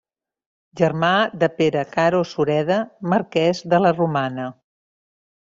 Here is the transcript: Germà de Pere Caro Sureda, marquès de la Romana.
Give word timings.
Germà 0.79 1.11
de 1.43 1.49
Pere 1.59 1.83
Caro 1.91 2.23
Sureda, 2.31 2.79
marquès 3.15 3.65
de 3.75 3.85
la 3.85 3.93
Romana. 4.03 4.51